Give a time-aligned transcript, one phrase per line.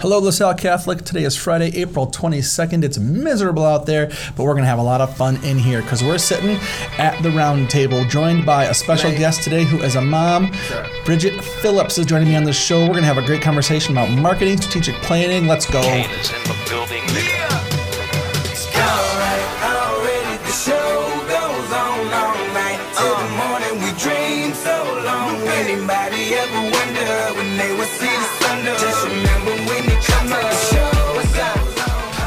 [0.00, 1.02] Hello, LaSalle Catholic.
[1.04, 2.84] Today is Friday, April 22nd.
[2.84, 5.82] It's miserable out there, but we're going to have a lot of fun in here
[5.82, 6.58] because we're sitting
[6.96, 10.54] at the round table joined by a special guest today who is a mom.
[10.54, 10.86] Sure.
[11.04, 12.80] Bridget Phillips is joining me on the show.
[12.80, 15.46] We're going to have a great conversation about marketing, strategic planning.
[15.46, 15.82] Let's go.
[15.82, 17.39] Kane is in the building.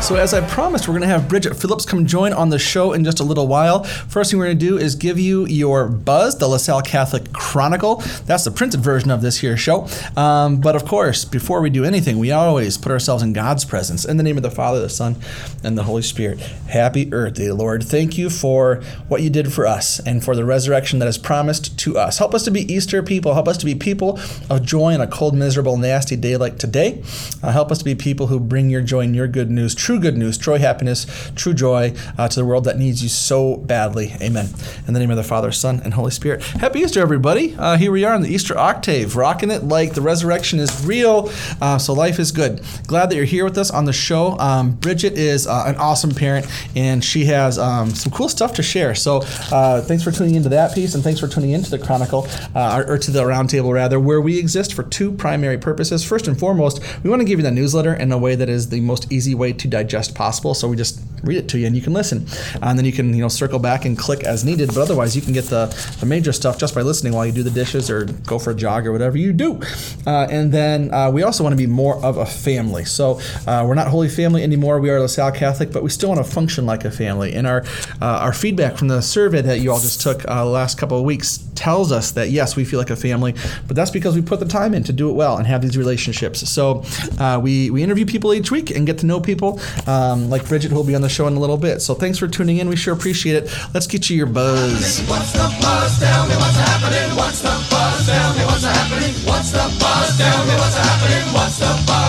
[0.03, 2.91] So, as I promised, we're going to have Bridget Phillips come join on the show
[2.91, 3.85] in just a little while.
[3.85, 8.03] First thing we're going to do is give you your buzz, the LaSalle Catholic Chronicle.
[8.25, 9.87] That's the printed version of this here show.
[10.17, 14.03] Um, but of course, before we do anything, we always put ourselves in God's presence.
[14.03, 15.15] In the name of the Father, the Son,
[15.63, 16.41] and the Holy Spirit.
[16.67, 17.81] Happy Earth Day, Lord.
[17.81, 21.79] Thank you for what you did for us and for the resurrection that is promised
[21.79, 22.17] to us.
[22.17, 23.35] Help us to be Easter people.
[23.35, 27.01] Help us to be people of joy on a cold, miserable, nasty day like today.
[27.41, 29.92] Uh, help us to be people who bring your joy and your good news, true
[29.99, 31.05] good news, true happiness,
[31.35, 34.13] true joy uh, to the world that needs you so badly.
[34.21, 34.49] Amen.
[34.87, 36.43] In the name of the Father, Son, and Holy Spirit.
[36.43, 37.55] Happy Easter, everybody.
[37.57, 41.29] Uh, here we are in the Easter octave, rocking it like the resurrection is real.
[41.61, 42.61] Uh, so life is good.
[42.87, 44.37] Glad that you're here with us on the show.
[44.39, 48.63] Um, Bridget is uh, an awesome parent, and she has um, some cool stuff to
[48.63, 48.95] share.
[48.95, 52.27] So uh, thanks for tuning into that piece, and thanks for tuning into the Chronicle,
[52.55, 56.03] uh, or, or to the Roundtable rather, where we exist for two primary purposes.
[56.03, 58.69] First and foremost, we want to give you the newsletter in a way that is
[58.69, 59.82] the most easy way to digest
[60.15, 60.53] possible.
[60.53, 62.25] So we just read it to you, and you can listen,
[62.61, 64.69] and then you can you know circle back and click as needed.
[64.69, 65.65] But otherwise, you can get the
[65.99, 68.55] the major stuff just by listening while you do the dishes or go for a
[68.55, 69.59] jog or whatever you do.
[70.05, 72.85] Uh, and then uh, we also want to be more of a family.
[72.85, 74.79] So uh, we're not Holy Family anymore.
[74.79, 77.33] We are LaSalle Catholic, but we still want to function like a family.
[77.33, 77.63] And our
[78.01, 80.97] uh, our feedback from the survey that you all just took uh, the last couple
[80.97, 83.33] of weeks tells us that yes, we feel like a family,
[83.67, 85.77] but that's because we put the time in to do it well and have these
[85.77, 86.47] relationships.
[86.49, 86.83] So
[87.19, 90.69] uh, we we interview people each week and get to know people, um, like Bridget,
[90.69, 91.81] who will be on the show in a little bit.
[91.81, 92.67] So thanks for tuning in.
[92.67, 93.51] We sure appreciate it.
[93.73, 95.01] Let's get you your buzz.
[95.07, 95.99] What's the buzz?
[95.99, 97.15] Tell me what's happening.
[97.15, 98.05] What's the buzz?
[98.05, 99.13] Tell me what's happening.
[99.25, 100.17] What's the buzz?
[100.17, 101.33] Tell me what's happening.
[101.33, 102.03] What's the buzz?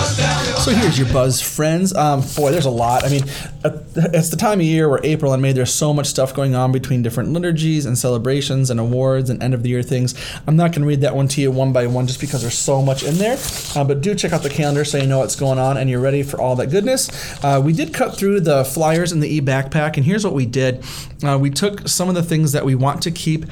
[0.65, 1.93] So here's your buzz, friends.
[1.93, 3.05] Um, boy, there's a lot.
[3.05, 3.21] I mean,
[3.63, 5.53] it's the time of year where April and May.
[5.53, 9.53] There's so much stuff going on between different liturgies and celebrations and awards and end
[9.53, 10.15] of the year things.
[10.47, 12.57] I'm not going to read that one to you one by one just because there's
[12.57, 13.37] so much in there.
[13.75, 16.01] Uh, but do check out the calendar so you know what's going on and you're
[16.01, 17.11] ready for all that goodness.
[17.43, 20.47] Uh, we did cut through the flyers in the e backpack, and here's what we
[20.47, 20.83] did.
[21.23, 23.45] Uh, we took some of the things that we want to keep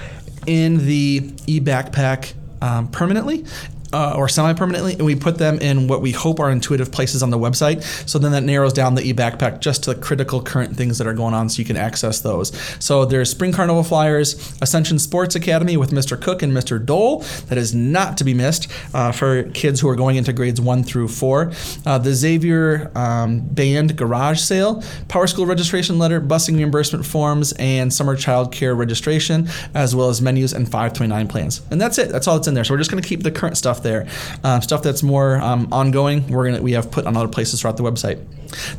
[0.48, 3.46] in the e backpack um, permanently
[3.94, 7.30] uh, or semi-permanently, and we put them in what we hope are intuitive places on
[7.30, 7.84] the website.
[8.10, 11.14] So then that narrows down the e-backpack just to the critical current things that are
[11.14, 12.52] going on, so you can access those.
[12.80, 16.20] So there's Spring Carnival flyers, Ascension Sports Academy with Mr.
[16.20, 16.84] Cook and Mr.
[16.84, 17.20] Dole.
[17.48, 20.84] That is not to be missed uh, for kids who are going into grades one
[20.84, 21.52] through four.
[21.86, 28.16] Uh, the Xavier um, Band Garage Sale, PowerSchool registration letter, busing reimbursement forms, and summer
[28.16, 31.62] child care registration, as well as menus and 529 plans.
[31.70, 32.10] And that's it.
[32.10, 32.64] That's all that's in there.
[32.64, 34.08] So we're just going to keep the current stuff there.
[34.44, 37.78] Um, stuff that's more um, ongoing, we're gonna we have put on other places throughout
[37.78, 38.24] the website.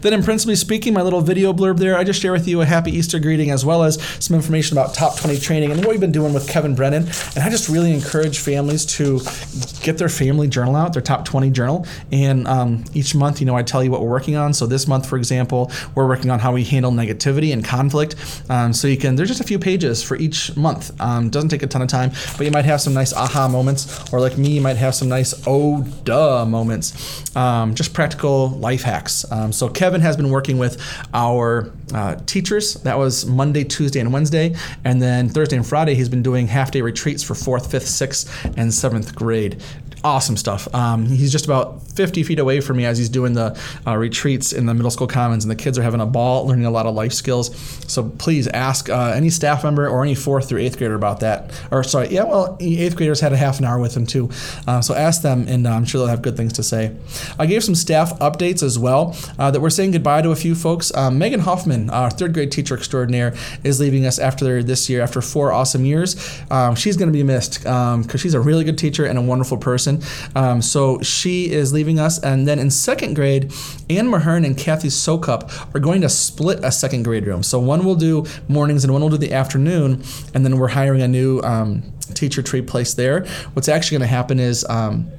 [0.01, 2.65] Then, in principally speaking, my little video blurb there, I just share with you a
[2.65, 6.01] happy Easter greeting as well as some information about top 20 training and what we've
[6.01, 7.05] been doing with Kevin Brennan.
[7.35, 9.21] And I just really encourage families to
[9.83, 11.87] get their family journal out, their top 20 journal.
[12.13, 14.55] And um, each month, you know, I tell you what we're working on.
[14.55, 18.17] So this month, for example, we're working on how we handle negativity and conflict.
[18.49, 20.99] Um, so you can, there's just a few pages for each month.
[21.01, 24.13] Um, doesn't take a ton of time, but you might have some nice aha moments,
[24.13, 27.37] or like me, you might have some nice oh duh moments.
[27.37, 29.31] Um, just practical life hacks.
[29.31, 30.79] Um, so Kevin has been working with
[31.15, 32.75] our uh, teachers.
[32.83, 34.55] That was Monday, Tuesday, and Wednesday,
[34.85, 38.29] and then Thursday and Friday he's been doing half day retreats for fourth, fifth, sixth,
[38.59, 39.63] and seventh grade.
[40.05, 40.69] Awesome stuff.
[40.75, 44.53] Um, he's just about 50 feet away from me as he's doing the uh, retreats
[44.53, 46.85] in the middle school commons, and the kids are having a ball, learning a lot
[46.85, 47.57] of life skills.
[47.91, 51.59] So please ask uh, any staff member or any fourth through eighth grader about that.
[51.71, 54.29] Or sorry, yeah, well, eighth graders had a half an hour with him too.
[54.67, 56.95] Uh, so ask them, and uh, I'm sure they'll have good things to say.
[57.39, 60.55] I gave some staff updates as well uh, that we're saying goodbye to a few
[60.55, 60.95] folks.
[60.95, 65.23] Um, Megan Hoffman, our third grade teacher extraordinaire, is leaving us after this year, after
[65.23, 66.15] four awesome years.
[66.51, 69.57] Um, she's going to be missed because she's a really good teacher and a wonderful
[69.57, 69.94] person.
[70.35, 72.19] Um, so she is leaving us.
[72.23, 73.53] And then in second grade,
[73.91, 77.43] Anne Mahern and Kathy Sokup are going to split a second grade room.
[77.43, 80.03] So one will do mornings and one will do the afternoon.
[80.35, 81.83] And then we're hiring a new um,
[82.15, 83.27] teacher to replace there.
[83.55, 84.65] What's actually going to happen is.
[84.69, 85.11] Um,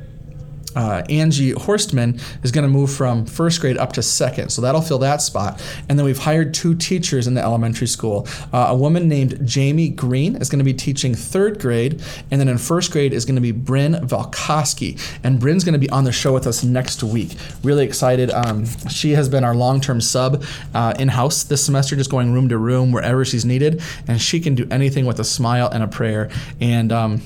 [0.75, 4.81] uh, Angie Horstman is going to move from first grade up to second, so that'll
[4.81, 5.61] fill that spot.
[5.89, 8.27] And then we've hired two teachers in the elementary school.
[8.51, 12.01] Uh, a woman named Jamie Green is going to be teaching third grade,
[12.31, 14.99] and then in first grade is going to be Bryn Valkoski.
[15.23, 17.35] And Bryn's going to be on the show with us next week.
[17.63, 18.31] Really excited.
[18.31, 20.43] Um, she has been our long-term sub
[20.73, 24.55] uh, in-house this semester, just going room to room wherever she's needed, and she can
[24.55, 26.29] do anything with a smile and a prayer.
[26.59, 27.21] And um,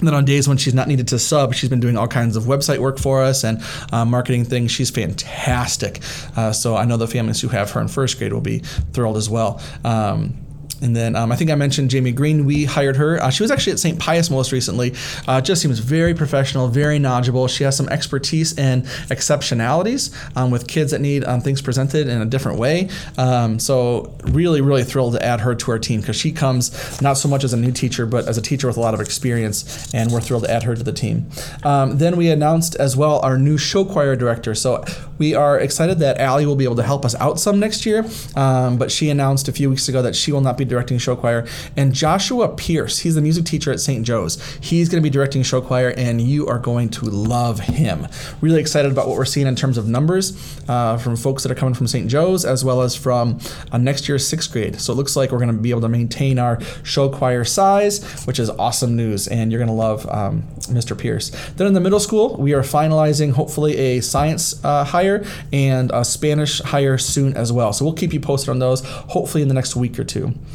[0.00, 2.34] and then on days when she's not needed to sub, she's been doing all kinds
[2.34, 3.62] of website work for us and
[3.92, 4.70] uh, marketing things.
[4.70, 6.00] She's fantastic.
[6.36, 8.60] Uh, so I know the families who have her in first grade will be
[8.92, 9.60] thrilled as well.
[9.84, 10.34] Um,
[10.82, 12.44] and then um, I think I mentioned Jamie Green.
[12.44, 13.22] We hired her.
[13.22, 13.98] Uh, she was actually at St.
[13.98, 14.94] Pius most recently.
[15.28, 17.46] Uh, just seems very professional, very knowledgeable.
[17.48, 22.20] She has some expertise and exceptionalities um, with kids that need um, things presented in
[22.22, 22.88] a different way.
[23.18, 27.14] Um, so really, really thrilled to add her to our team because she comes not
[27.14, 29.92] so much as a new teacher, but as a teacher with a lot of experience,
[29.94, 31.28] and we're thrilled to add her to the team.
[31.62, 34.54] Um, then we announced as well our new show choir director.
[34.54, 34.84] So
[35.18, 38.06] we are excited that Allie will be able to help us out some next year.
[38.36, 41.16] Um, but she announced a few weeks ago that she will not be directing show
[41.16, 41.46] choir.
[41.76, 44.06] And Joshua Pierce, he's the music teacher at St.
[44.06, 44.42] Joe's.
[44.60, 48.06] He's going to be directing show choir, and you are going to love him.
[48.40, 50.32] Really excited about what we're seeing in terms of numbers
[50.68, 52.08] uh, from folks that are coming from St.
[52.08, 53.38] Joe's as well as from
[53.72, 54.80] uh, next year's sixth grade.
[54.80, 58.24] So it looks like we're going to be able to maintain our show choir size,
[58.24, 60.96] which is awesome news, and you're going to love um, Mr.
[60.96, 61.30] Pierce.
[61.56, 66.04] Then in the middle school, we are finalizing hopefully a science uh, hire and a
[66.04, 67.72] Spanish hire soon as well.
[67.72, 70.34] So we'll keep you posted on those, hopefully in the next week or two.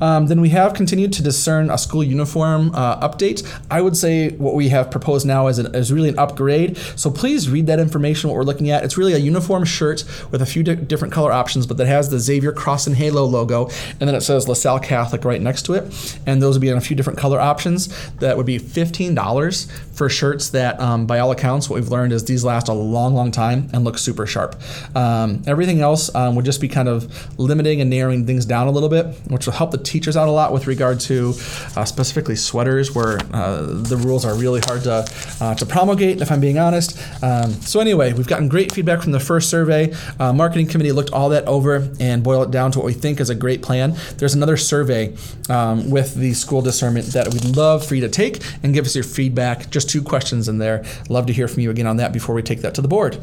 [0.00, 3.46] Um, then we have continued to discern a school uniform uh, update.
[3.70, 6.76] I would say what we have proposed now is, an, is really an upgrade.
[6.96, 8.84] So please read that information, what we're looking at.
[8.84, 12.10] It's really a uniform shirt with a few di- different color options, but that has
[12.10, 13.68] the Xavier Cross and Halo logo,
[14.00, 16.18] and then it says LaSalle Catholic right next to it.
[16.26, 17.88] And those would be in a few different color options.
[18.16, 22.24] That would be $15 for shirts that, um, by all accounts, what we've learned is
[22.24, 24.56] these last a long, long time and look super sharp.
[24.96, 28.70] Um, everything else um, would just be kind of limiting and narrowing things down a
[28.70, 31.34] little bit, which will help the teachers out a lot with regard to
[31.76, 35.06] uh, specifically sweaters, where uh, the rules are really hard to
[35.40, 36.20] uh, to promulgate.
[36.20, 36.98] If I'm being honest.
[37.22, 39.94] Um, so anyway, we've gotten great feedback from the first survey.
[40.18, 43.20] Uh, marketing committee looked all that over and boiled it down to what we think
[43.20, 43.96] is a great plan.
[44.16, 45.16] There's another survey
[45.48, 48.94] um, with the school discernment that we'd love for you to take and give us
[48.94, 49.70] your feedback.
[49.70, 50.84] Just two questions in there.
[51.08, 53.18] Love to hear from you again on that before we take that to the board.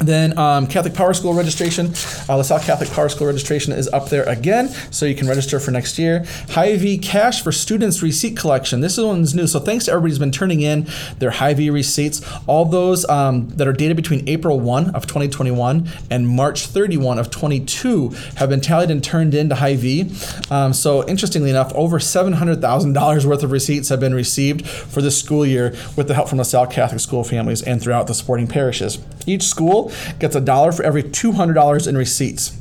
[0.00, 1.86] Then um, Catholic PowerSchool registration,
[2.28, 5.98] uh, LaSalle Catholic PowerSchool registration is up there again, so you can register for next
[5.98, 6.24] year.
[6.50, 8.80] Hy-Vee Cash for Students Receipt Collection.
[8.80, 10.88] This is one's new, so thanks to everybody who's been turning in
[11.18, 12.22] their Hy-Vee receipts.
[12.46, 17.30] All those um, that are dated between April 1 of 2021 and March 31 of
[17.30, 20.10] 22 have been tallied and turned into Hy-Vee.
[20.50, 25.44] Um, so interestingly enough, over $700,000 worth of receipts have been received for this school
[25.44, 28.98] year with the help from LaSalle Catholic school families and throughout the supporting parishes.
[29.26, 32.59] Each school gets a dollar for every $200 in receipts.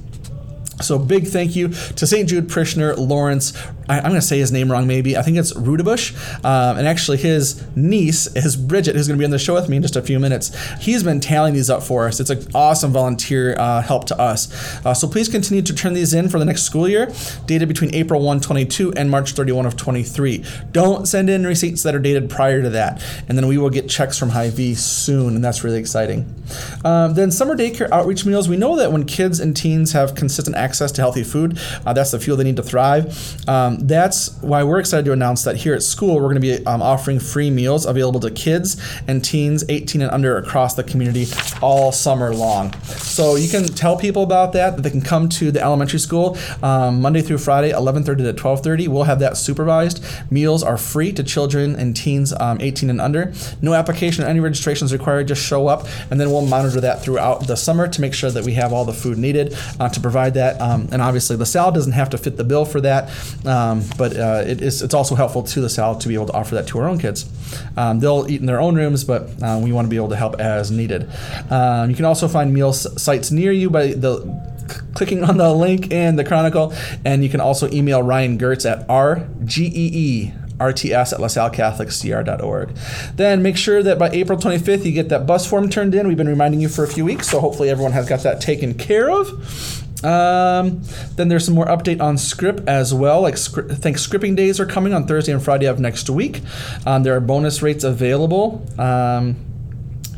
[0.82, 2.30] So big thank you to St.
[2.30, 3.54] Jude Parishioner Lawrence.
[3.90, 5.18] I, am going to say his name wrong, maybe.
[5.18, 6.14] I think it's Rudabush.
[6.46, 9.68] Um, and actually, his niece is Bridget, who's going to be on the show with
[9.68, 10.56] me in just a few minutes.
[10.80, 12.20] He's been tallying these up for us.
[12.20, 14.86] It's an awesome volunteer uh, help to us.
[14.86, 17.12] Uh, so please continue to turn these in for the next school year,
[17.46, 20.46] dated between April 1, 22 and March 31 of 23.
[20.72, 23.90] Don't send in receipts that are dated prior to that, and then we will get
[23.90, 26.34] checks from Hy-Vee soon, and that's really exciting.
[26.86, 28.48] Um, then summer daycare outreach meals.
[28.48, 32.12] We know that when kids and teens have consistent access to healthy food, uh, that's
[32.12, 33.48] the fuel they need to thrive.
[33.48, 36.66] Um, that's why we're excited to announce that here at school we're going to be
[36.66, 41.28] um, offering free meals available to kids and teens 18 and under across the community
[41.62, 42.74] all summer long.
[42.84, 46.38] So you can tell people about that that they can come to the elementary school
[46.62, 48.88] um, Monday through Friday 11:30 to 12:30.
[48.88, 50.04] We'll have that supervised.
[50.32, 53.34] Meals are free to children and teens um, 18 and under.
[53.62, 55.28] No application or any registrations required.
[55.28, 58.44] Just show up and then we'll monitor that throughout the summer to make sure that
[58.44, 60.59] we have all the food needed uh, to provide that.
[60.60, 63.10] Um, and obviously LaSalle doesn't have to fit the bill for that.
[63.46, 66.56] Um, but uh, it is, it's also helpful to LaSalle to be able to offer
[66.56, 67.30] that to our own kids.
[67.78, 70.16] Um, they'll eat in their own rooms, but uh, we want to be able to
[70.16, 71.10] help as needed.
[71.50, 74.20] Um, you can also find meal sites near you by the
[74.94, 76.74] clicking on the link in the chronicle,
[77.06, 82.76] and you can also email Ryan Gertz at rgee rts at lasallecatholicstr.org.
[83.16, 86.08] Then make sure that by April 25th you get that bus form turned in.
[86.08, 88.74] We've been reminding you for a few weeks, so hopefully everyone has got that taken
[88.74, 89.79] care of.
[90.04, 90.82] Um,
[91.16, 93.22] then there's some more update on script as well.
[93.22, 96.42] Like script, I think scripting days are coming on Thursday and Friday of next week.
[96.86, 98.66] Um, there are bonus rates available.
[98.78, 99.49] Um,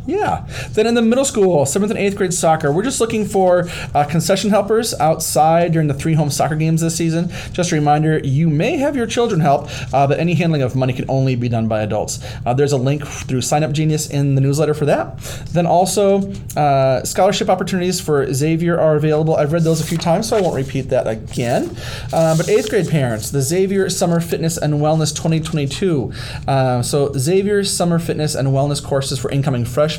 [0.07, 0.47] Yeah.
[0.71, 4.03] Then in the middle school, seventh and eighth grade soccer, we're just looking for uh,
[4.05, 7.29] concession helpers outside during the three home soccer games this season.
[7.53, 10.93] Just a reminder, you may have your children help, uh, but any handling of money
[10.93, 12.19] can only be done by adults.
[12.45, 15.19] Uh, there's a link through SignUpGenius in the newsletter for that.
[15.51, 19.35] Then also, uh, scholarship opportunities for Xavier are available.
[19.35, 21.75] I've read those a few times, so I won't repeat that again.
[22.11, 26.11] Uh, but eighth grade parents, the Xavier Summer Fitness and Wellness 2022.
[26.47, 29.90] Uh, so Xavier Summer Fitness and Wellness courses for incoming freshmen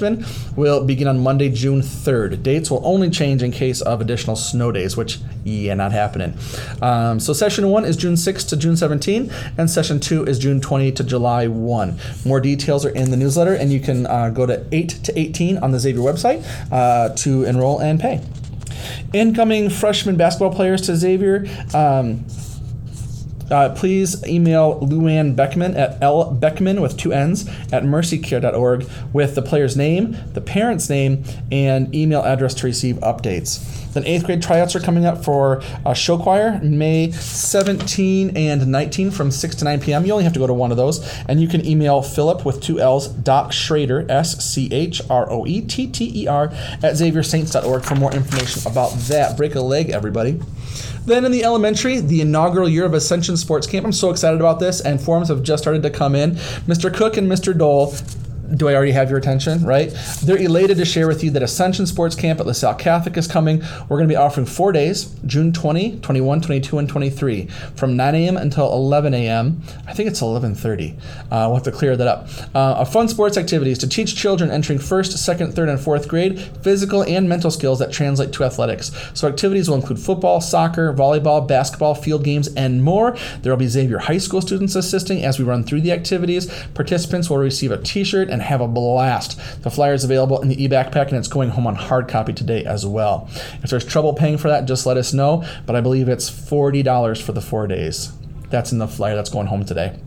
[0.56, 2.42] will begin on Monday, June 3rd.
[2.42, 6.36] Dates will only change in case of additional snow days, which, yeah, not happening.
[6.80, 10.60] Um, so, session one is June 6th to June 17, and session two is June
[10.60, 11.98] 20 to July 1.
[12.24, 15.58] More details are in the newsletter, and you can uh, go to 8 to 18
[15.58, 18.20] on the Xavier website uh, to enroll and pay.
[19.12, 21.46] Incoming freshman basketball players to Xavier.
[21.74, 22.24] Um,
[23.50, 29.76] uh, please email Luann Beckman at lbeckman with two N's at mercycare.org with the player's
[29.76, 33.81] name, the parent's name, and email address to receive updates.
[33.92, 39.10] Then eighth grade tryouts are coming up for uh, show choir May 17 and 19
[39.10, 40.06] from 6 to 9 p.m.
[40.06, 42.60] You only have to go to one of those, and you can email Philip with
[42.60, 46.94] two L's dot Schroetter S C H R O E T T E R at
[46.94, 49.36] XavierSaints.org for more information about that.
[49.36, 50.40] Break a leg, everybody.
[51.04, 53.84] Then in the elementary, the inaugural year of Ascension Sports Camp.
[53.84, 56.32] I'm so excited about this, and forms have just started to come in.
[56.66, 56.94] Mr.
[56.94, 57.56] Cook and Mr.
[57.56, 57.92] Dole
[58.56, 59.64] do I already have your attention?
[59.64, 59.90] Right?
[60.22, 63.60] They're elated to share with you that Ascension Sports Camp at LaSalle Catholic is coming.
[63.88, 68.14] We're going to be offering four days June 20, 21, 22, and 23 from 9
[68.14, 68.36] a.m.
[68.36, 69.62] until 11 a.m.
[69.86, 70.96] I think it's 11:30.
[70.96, 70.98] Uh,
[71.30, 72.28] we'll have to clear that up.
[72.54, 76.40] Uh, a fun sports activities to teach children entering first, second, third, and fourth grade
[76.62, 78.92] physical and mental skills that translate to athletics.
[79.14, 83.16] So activities will include football, soccer, volleyball, basketball, field games, and more.
[83.42, 86.52] There will be Xavier High School students assisting as we run through the activities.
[86.74, 89.38] Participants will receive a T-shirt and have a blast.
[89.62, 92.64] The flyer is available in the e-backpack and it's going home on hard copy today
[92.64, 93.28] as well.
[93.62, 95.44] If there's trouble paying for that, just let us know.
[95.66, 98.12] But I believe it's $40 for the four days.
[98.50, 99.98] That's in the flyer that's going home today.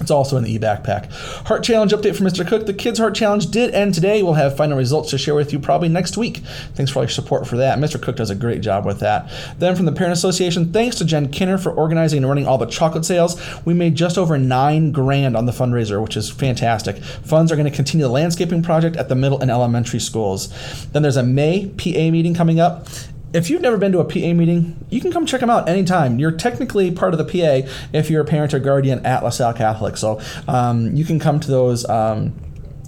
[0.00, 1.10] It's also in the e-backpack.
[1.46, 2.46] Heart Challenge update for Mr.
[2.46, 2.66] Cook.
[2.66, 4.22] The Kids Heart Challenge did end today.
[4.22, 6.38] We'll have final results to share with you probably next week.
[6.74, 7.78] Thanks for all your support for that.
[7.78, 8.00] Mr.
[8.00, 9.30] Cook does a great job with that.
[9.58, 12.66] Then from the Parent Association, thanks to Jen Kinner for organizing and running all the
[12.66, 13.40] chocolate sales.
[13.64, 16.98] We made just over nine grand on the fundraiser, which is fantastic.
[16.98, 20.48] Funds are going to continue the landscaping project at the middle and elementary schools.
[20.92, 22.86] Then there's a May PA meeting coming up
[23.32, 26.18] if you've never been to a PA meeting, you can come check them out anytime.
[26.18, 29.96] You're technically part of the PA if you're a parent or guardian at LaSalle Catholic.
[29.96, 31.88] So um, you can come to those.
[31.88, 32.34] Um,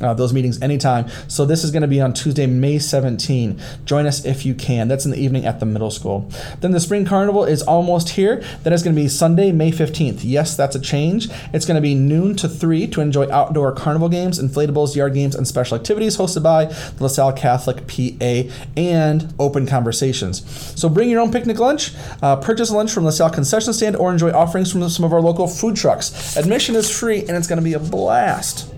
[0.01, 1.09] uh, those meetings anytime.
[1.29, 3.61] So this is going to be on Tuesday, May 17.
[3.85, 4.89] Join us if you can.
[4.89, 6.31] That's in the evening at the middle school.
[6.61, 8.43] Then the spring carnival is almost here.
[8.63, 10.21] That is going to be Sunday, May 15th.
[10.23, 11.29] Yes, that's a change.
[11.53, 15.35] It's going to be noon to 3 to enjoy outdoor carnival games, inflatables, yard games,
[15.35, 20.45] and special activities hosted by the LaSalle Catholic PA and open conversations.
[20.79, 21.93] So bring your own picnic lunch,
[22.23, 25.47] uh, purchase lunch from LaSalle concession stand, or enjoy offerings from some of our local
[25.47, 26.37] food trucks.
[26.37, 28.71] Admission is free and it's going to be a blast.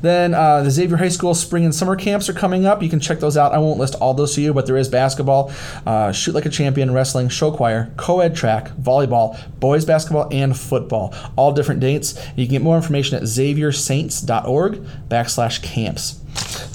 [0.00, 2.82] Then uh, the Xavier High School spring and summer camps are coming up.
[2.82, 3.52] You can check those out.
[3.52, 5.52] I won't list all those to you, but there is basketball,
[5.86, 11.14] uh, shoot like a champion, wrestling, show choir, co-ed track, volleyball, boys basketball, and football.
[11.36, 12.14] All different dates.
[12.36, 14.74] You can get more information at xaviersaints.org
[15.08, 16.20] backslash camps.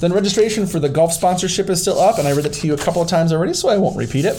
[0.00, 2.74] Then registration for the golf sponsorship is still up, and I read it to you
[2.74, 4.36] a couple of times already, so I won't repeat it.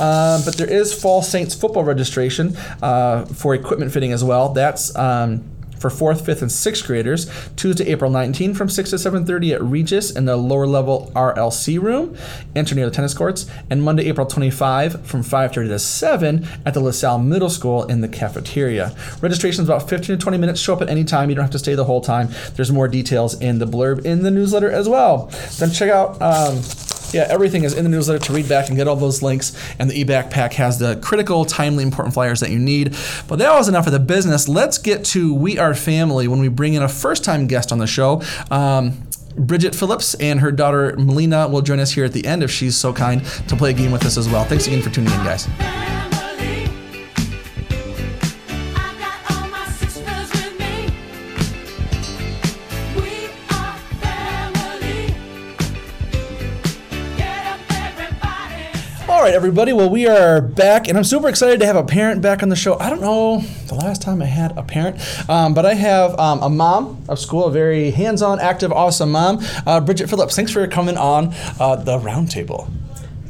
[0.00, 4.48] Um, but there is Fall Saints football registration uh, for equipment fitting as well.
[4.48, 5.44] That's um,
[5.78, 7.30] for fourth, fifth, and sixth graders.
[7.56, 12.16] Tuesday, April 19 from 6 to 7:30 at Regis in the lower level RLC room,
[12.54, 13.46] enter near the tennis courts.
[13.70, 18.08] And Monday, April 25 from 5:30 to 7 at the LaSalle Middle School in the
[18.08, 18.94] cafeteria.
[19.20, 20.60] Registration is about 15 to 20 minutes.
[20.60, 21.28] Show up at any time.
[21.28, 22.28] You don't have to stay the whole time.
[22.56, 25.30] There's more details in the blurb in the newsletter as well.
[25.58, 26.20] Then check out.
[26.20, 26.60] Um,
[27.14, 29.56] yeah, everything is in the newsletter to read back and get all those links.
[29.78, 32.96] And the e-backpack has the critical, timely, important flyers that you need.
[33.28, 34.48] But that was enough of the business.
[34.48, 37.86] Let's get to We Are Family when we bring in a first-time guest on the
[37.86, 38.22] show.
[38.50, 39.00] Um,
[39.36, 42.76] Bridget Phillips and her daughter Melina will join us here at the end if she's
[42.76, 44.44] so kind to play a game with us as well.
[44.44, 46.13] Thanks again for tuning in, guys.
[59.24, 59.72] Right, everybody.
[59.72, 62.56] Well, we are back, and I'm super excited to have a parent back on the
[62.56, 62.78] show.
[62.78, 63.38] I don't know
[63.68, 64.98] the last time I had a parent,
[65.30, 69.38] um, but I have um, a mom of school, a very hands-on, active, awesome mom,
[69.66, 70.36] uh, Bridget Phillips.
[70.36, 72.70] Thanks for coming on uh, the roundtable.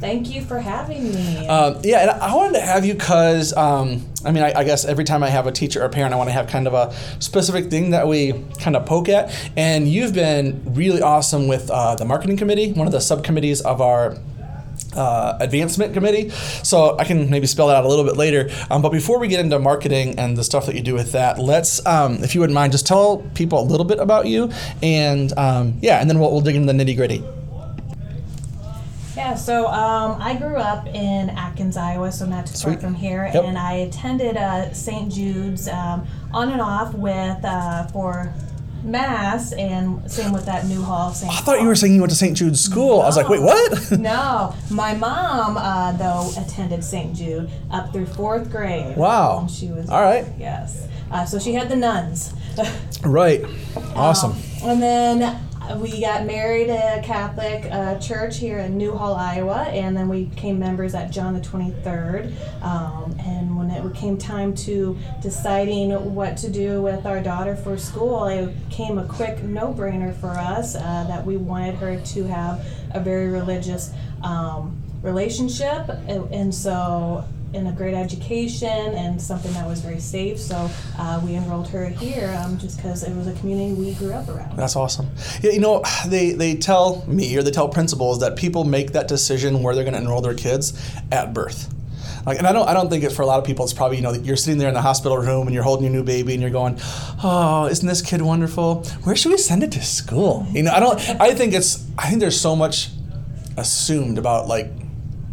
[0.01, 1.47] Thank you for having me.
[1.47, 4.83] Um, yeah, and I wanted to have you because, um, I mean, I, I guess
[4.83, 6.73] every time I have a teacher or a parent, I want to have kind of
[6.73, 9.33] a specific thing that we kind of poke at.
[9.55, 13.79] And you've been really awesome with uh, the marketing committee, one of the subcommittees of
[13.79, 14.17] our
[14.95, 16.29] uh, advancement committee.
[16.63, 18.49] So I can maybe spell that out a little bit later.
[18.69, 21.39] Um, but before we get into marketing and the stuff that you do with that,
[21.39, 24.51] let's, um, if you wouldn't mind, just tell people a little bit about you.
[24.81, 27.23] And um, yeah, and then we'll, we'll dig into the nitty gritty.
[29.15, 33.29] yeah, so um, I grew up in Atkins, Iowa, so not too far from here,
[33.33, 33.43] Yep.
[33.45, 35.11] and I attended uh, St.
[35.11, 38.33] Jude's um, on and off with uh, for
[38.85, 41.09] mass, and same with that Newhall.
[41.09, 42.37] I thought you were saying you went to St.
[42.37, 43.01] Jude's School.
[43.01, 43.91] I was like, wait, what?
[44.05, 47.15] No, my mom uh, though attended St.
[47.15, 48.95] Jude up through fourth grade.
[48.95, 49.39] Wow.
[49.39, 50.25] when she was All right.
[50.37, 52.33] Yes, uh, so she had the nuns.
[53.03, 53.43] right.
[53.95, 54.31] Awesome.
[54.31, 54.37] Um,
[54.69, 55.39] and then
[55.73, 60.25] we got married at a Catholic uh, church here in Newhall, Iowa, and then we
[60.25, 62.33] became members at John the 23rd.
[62.61, 67.77] Um, and when it came time to deciding what to do with our daughter for
[67.77, 72.23] school, it came a quick no brainer for us uh, that we wanted her to
[72.23, 73.91] have a very religious
[74.23, 75.89] um, relationship.
[76.07, 80.39] And so in a great education and something that was very safe.
[80.39, 84.13] So uh, we enrolled her here um, just because it was a community we grew
[84.13, 84.57] up around.
[84.57, 85.09] That's awesome.
[85.41, 89.07] Yeah, you know, they, they tell me or they tell principals that people make that
[89.07, 90.79] decision where they're going to enroll their kids
[91.11, 91.73] at birth.
[92.25, 93.65] Like, and I don't, I don't think it's for a lot of people.
[93.65, 95.93] It's probably you know you're sitting there in the hospital room and you're holding your
[95.93, 96.79] new baby and you're going,
[97.23, 98.83] oh, isn't this kid wonderful?
[99.03, 100.47] Where should we send it to school?
[100.49, 100.99] You know, I don't.
[101.21, 101.85] I think it's.
[101.99, 102.89] I think there's so much
[103.57, 104.71] assumed about like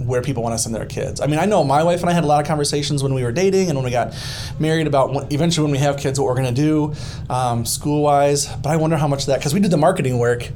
[0.06, 1.20] where people want to send their kids.
[1.20, 3.22] I mean, I know my wife and I had a lot of conversations when we
[3.22, 4.14] were dating and when we got
[4.58, 6.94] married about when, eventually when we have kids what we're going to do
[7.30, 8.46] um, school wise.
[8.46, 10.48] But I wonder how much of that because we did the marketing work.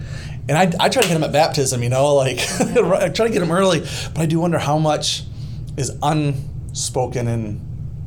[0.49, 3.33] And I, I try to get them at baptism, you know, like I try to
[3.33, 5.25] get them early, but I do wonder how much
[5.77, 7.61] is unspoken and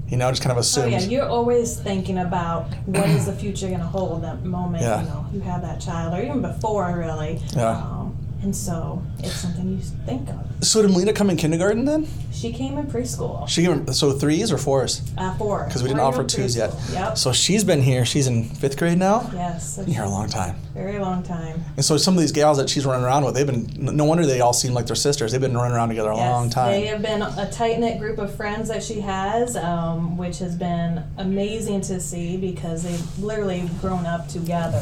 [0.08, 0.92] you know just kind of Oh assumed.
[0.92, 4.84] yeah, you're always thinking about what is the future going to hold that moment.
[4.84, 5.02] Yeah.
[5.04, 7.40] You know, you have that child, or even before, really.
[7.56, 7.78] Yeah.
[7.78, 10.46] Um, and so it's something you think of.
[10.62, 12.08] So did Melina come in kindergarten then?
[12.32, 13.48] She came in preschool.
[13.48, 15.02] She came in, so threes or fours?
[15.18, 15.66] Uh, four.
[15.66, 16.74] Because we didn't offer twos yet.
[16.92, 17.18] Yep.
[17.18, 18.06] So she's been here.
[18.06, 19.30] She's in fifth grade now.
[19.34, 19.78] yes.
[19.78, 20.56] Been here a long time.
[20.74, 21.64] Very long time.
[21.76, 24.26] And so some of these gals that she's running around with, they've been no wonder
[24.26, 25.32] they all seem like they're sisters.
[25.32, 26.72] They've been running around together a Yes, long time.
[26.72, 30.56] They have been a tight knit group of friends that she has, um, which has
[30.56, 34.82] been amazing to see because they've literally grown up together.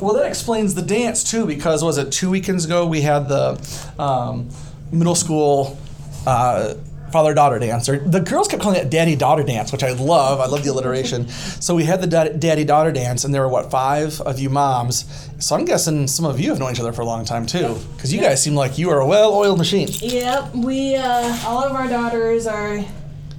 [0.00, 3.58] Well, that explains the dance too, because was it two weekends ago we had the
[3.98, 4.48] um,
[4.92, 5.78] middle school
[6.26, 6.74] uh,
[7.12, 10.40] father daughter dance, or the girls kept calling it daddy daughter dance, which I love.
[10.40, 11.28] I love the alliteration.
[11.28, 15.04] so we had the daddy daughter dance, and there were what five of you moms.
[15.38, 17.78] So I'm guessing some of you have known each other for a long time too,
[17.96, 19.88] because you guys seem like you are a well-oiled machine.
[19.90, 22.84] Yep, we uh, all of our daughters are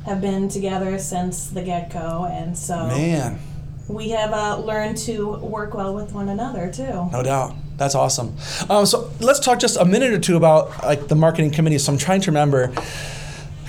[0.06, 3.40] have been together since the get go, and so Man,
[3.88, 7.10] we have uh, learned to work well with one another too.
[7.12, 7.56] no doubt.
[7.78, 8.36] That's awesome.
[8.70, 11.78] Um, so let's talk just a minute or two about like the marketing committee.
[11.78, 12.74] So I'm trying to remember.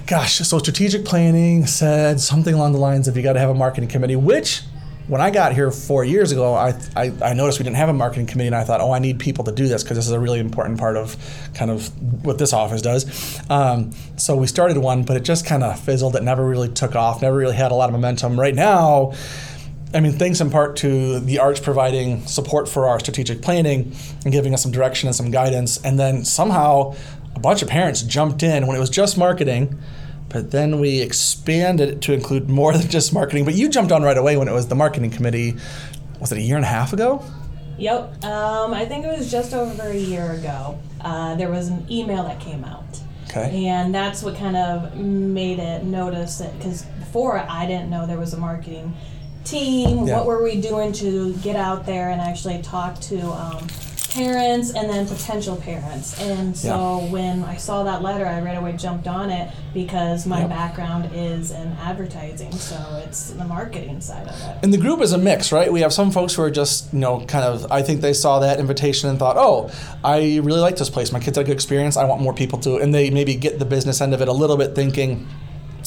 [0.06, 3.54] Gosh, so strategic planning said something along the lines of you got to have a
[3.54, 4.62] marketing committee, which
[5.08, 7.94] when I got here four years ago, I, I, I noticed we didn't have a
[7.94, 10.12] marketing committee, and I thought, oh, I need people to do this because this is
[10.12, 11.16] a really important part of
[11.54, 11.88] kind of
[12.24, 13.40] what this office does.
[13.50, 16.14] Um, so we started one, but it just kind of fizzled.
[16.14, 18.38] It never really took off, never really had a lot of momentum.
[18.38, 19.12] Right now,
[19.94, 24.32] I mean, thanks in part to the arts providing support for our strategic planning and
[24.32, 25.78] giving us some direction and some guidance.
[25.82, 26.94] And then somehow
[27.34, 29.80] a bunch of parents jumped in when it was just marketing,
[30.28, 33.44] but then we expanded it to include more than just marketing.
[33.46, 35.56] But you jumped on right away when it was the marketing committee.
[36.20, 37.24] Was it a year and a half ago?
[37.78, 38.24] Yep.
[38.24, 40.78] Um, I think it was just over a year ago.
[41.00, 42.84] Uh, there was an email that came out.
[43.30, 43.66] Okay.
[43.66, 48.18] And that's what kind of made it notice it because before I didn't know there
[48.18, 48.96] was a marketing
[49.48, 50.06] team.
[50.06, 50.16] Yeah.
[50.16, 53.66] What were we doing to get out there and actually talk to um,
[54.10, 56.20] parents and then potential parents?
[56.20, 60.40] And so when I saw that letter, I right away jumped on it because my
[60.40, 60.48] Yep.
[60.50, 64.56] background is in advertising, so it's the marketing side of it.
[64.62, 65.70] And the group is a mix, right?
[65.72, 68.38] We have some folks who are just, you know, kind of, I think they saw
[68.40, 69.70] that invitation and thought, oh,
[70.02, 71.12] I really like this place.
[71.12, 71.96] My kids had a good experience.
[71.96, 72.76] I want more people to.
[72.76, 75.26] And they maybe get the business end of it a little bit thinking,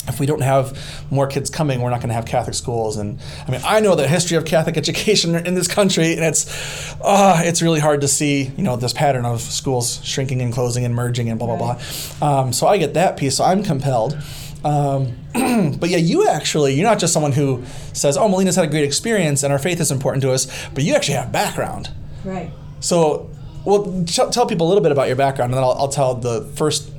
[0.08, 0.78] if we don't have
[1.12, 2.98] more kids coming, we're not going to have Catholic schools.
[2.98, 6.96] And I mean, I know the history of Catholic education in this country, and it's,
[7.02, 10.86] uh, it's really hard to see, you know, this pattern of schools shrinking and closing
[10.86, 12.40] and merging and blah blah blah.
[12.42, 13.38] Um, so I get that piece.
[13.38, 14.18] So I'm compelled.
[14.64, 15.18] Um,
[15.80, 18.84] but yeah, you actually, you're not just someone who says, "Oh, Melina's had a great
[18.84, 21.90] experience and our faith is important to us," but you actually have background.
[22.24, 22.52] Right.
[22.80, 23.30] So,
[23.66, 26.16] well, t- tell people a little bit about your background, and then I'll, I'll tell
[26.16, 26.91] the first,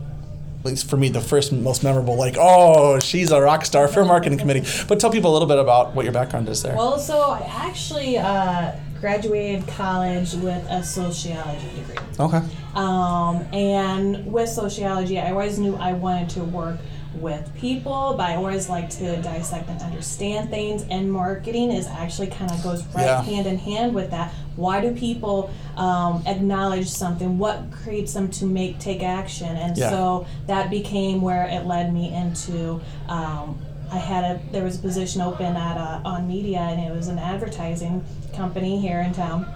[0.63, 4.05] at least for me, the first most memorable, like, oh, she's a rock star for
[4.05, 4.65] marketing committee.
[4.87, 6.77] But tell people a little bit about what your background is there.
[6.77, 8.71] Well, so I actually uh,
[9.01, 11.97] graduated college with a sociology degree.
[12.21, 12.43] okay.
[12.77, 16.79] Um, and with sociology, I always knew I wanted to work
[17.15, 20.85] with people, but I always like to dissect and understand things.
[20.91, 23.23] And marketing is actually kind of goes right Yeah.
[23.23, 24.33] hand in hand with that.
[24.57, 27.39] Why do people um, acknowledge something?
[27.39, 29.57] What creates them to make take action?
[29.57, 29.91] And Yeah.
[29.91, 32.81] so that became where it led me into.
[33.09, 33.59] Um,
[33.91, 37.19] I had a there was a position open at uh, OnMedia, and it was an
[37.19, 38.03] advertising
[38.35, 39.47] company here in town,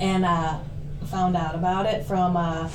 [0.00, 0.56] and uh,
[1.06, 2.36] found out about it from.
[2.36, 2.68] Uh,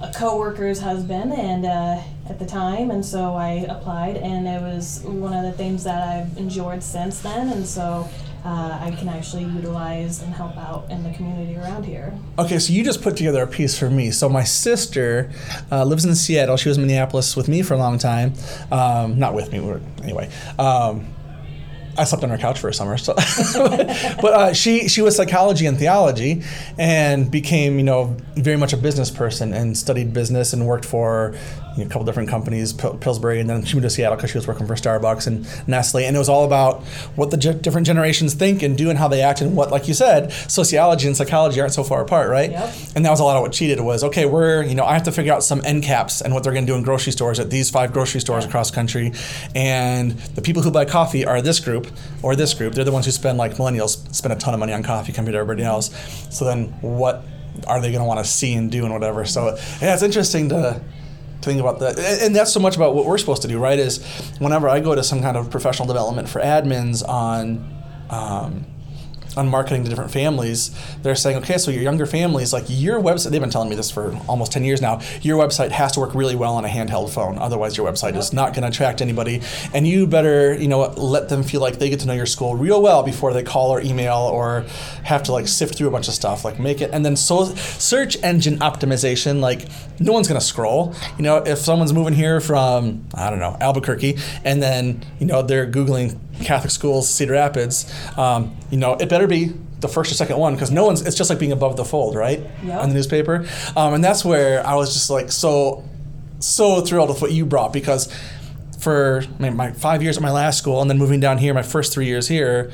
[0.00, 5.00] a coworker's husband and uh, at the time and so I applied and it was
[5.04, 8.08] one of the things that I've enjoyed since then and so
[8.46, 12.16] uh, I can actually utilize and help out in the community around here.
[12.38, 14.12] Okay, so you just put together a piece for me.
[14.12, 15.32] So my sister
[15.72, 16.56] uh, lives in Seattle.
[16.56, 18.34] She was in Minneapolis with me for a long time.
[18.70, 19.58] Um, not with me,
[20.00, 20.30] anyway.
[20.60, 21.08] Um,
[21.98, 22.96] I slept on her couch for a summer.
[22.96, 23.14] So,
[24.20, 26.42] but uh, she she was psychology and theology,
[26.78, 31.34] and became you know very much a business person and studied business and worked for
[31.76, 34.30] you know, a couple different companies, Pil- Pillsbury, and then she moved to Seattle because
[34.30, 36.82] she was working for Starbucks and Nestle, and it was all about
[37.16, 39.88] what the ge- different generations think and do and how they act and what, like
[39.88, 42.50] you said, sociology and psychology aren't so far apart, right?
[42.50, 42.74] Yep.
[42.96, 44.94] And that was a lot of what she did was okay, we're you know I
[44.94, 47.12] have to figure out some end caps and what they're going to do in grocery
[47.12, 49.12] stores at these five grocery stores across country,
[49.54, 51.86] and the people who buy coffee are this group
[52.22, 52.74] or this group.
[52.74, 55.34] They're the ones who spend like millennials spend a ton of money on coffee compared
[55.34, 55.90] to everybody else.
[56.30, 57.24] So then what
[57.66, 59.24] are they going to want to see and do and whatever?
[59.24, 60.80] So yeah, it's interesting to.
[61.46, 63.58] To Think about that, and and that's so much about what we're supposed to do,
[63.58, 63.78] right?
[63.78, 64.04] Is
[64.38, 67.72] whenever I go to some kind of professional development for admins on
[68.10, 68.66] um,
[69.36, 70.70] on marketing to different families,
[71.02, 73.90] they're saying, okay, so your younger families, like your website, they've been telling me this
[73.90, 77.10] for almost 10 years now, your website has to work really well on a handheld
[77.10, 77.38] phone.
[77.38, 79.42] Otherwise, your website is not going to attract anybody.
[79.74, 82.54] And you better, you know, let them feel like they get to know your school
[82.54, 84.64] real well before they call or email or
[85.04, 86.44] have to like sift through a bunch of stuff.
[86.44, 89.66] Like make it, and then so search engine optimization, like
[90.00, 90.94] no one's going to scroll.
[91.16, 95.42] You know, if someone's moving here from, I don't know, Albuquerque, and then, you know,
[95.42, 100.14] they're Googling Catholic schools, Cedar Rapids, um, you know, it better be the first or
[100.14, 101.02] second one because no one's.
[101.06, 102.40] It's just like being above the fold, right?
[102.64, 102.82] Yep.
[102.82, 103.46] On the newspaper,
[103.76, 105.84] um, and that's where I was just like so,
[106.38, 108.12] so thrilled with what you brought because
[108.78, 111.62] for my, my five years at my last school and then moving down here, my
[111.62, 112.70] first three years here.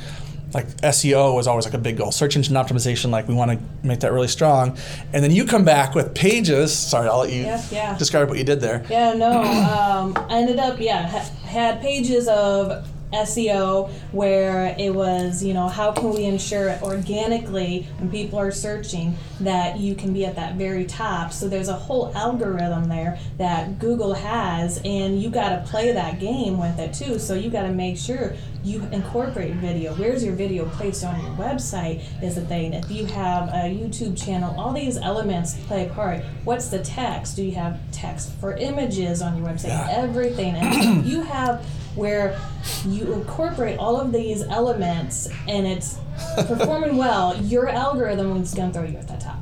[0.55, 2.12] Like SEO was always like a big goal.
[2.12, 4.77] Search engine optimization, like we want to make that really strong.
[5.14, 6.77] And then you come back with pages.
[6.77, 7.96] Sorry, I'll let you Yeah, yeah.
[7.98, 8.85] describe what you did there.
[8.90, 9.31] Yeah, no.
[9.40, 15.68] Um, I ended up, yeah, ha- had pages of SEO where it was, you know,
[15.68, 20.57] how can we ensure organically when people are searching that you can be at that
[20.57, 21.33] very top.
[21.33, 26.20] So there's a whole algorithm there that Google has, and you got to play that
[26.20, 27.18] game with it too.
[27.18, 29.94] So you got to make sure you incorporate video.
[29.94, 32.75] Where's your video placed on your website is the thing.
[32.75, 36.22] If you have a YouTube channel, all these elements play a part.
[36.44, 37.37] What's the text?
[37.37, 39.68] Do you have text for images on your website?
[39.68, 39.88] Yeah.
[39.90, 40.55] Everything.
[40.55, 42.40] And you have where
[42.87, 45.98] you incorporate all of these elements and it's
[46.37, 49.41] performing well, your algorithm is going to throw you at the top.